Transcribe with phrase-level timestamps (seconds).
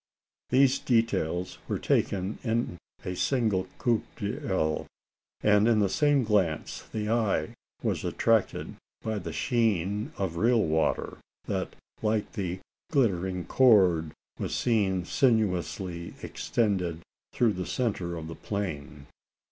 [0.49, 4.87] These details were taken in at a single coup d'oeil;
[5.43, 7.49] and in the same glance the eye
[7.83, 12.59] was attracted by the sheen of real water, that, like a
[12.91, 19.05] glittering cord, was seen sinuously extended through the centre of the plain.